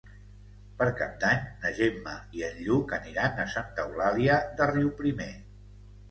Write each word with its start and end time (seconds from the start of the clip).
Per 0.77 0.85
Cap 0.99 1.17
d'Any 1.23 1.41
na 1.65 1.69
Gemma 1.79 2.15
i 2.37 2.41
en 2.47 2.57
Lluc 2.67 2.95
aniran 2.97 3.41
a 3.43 3.45
Santa 3.57 3.85
Eulàlia 3.91 4.39
de 4.63 4.69
Riuprimer. 4.71 5.29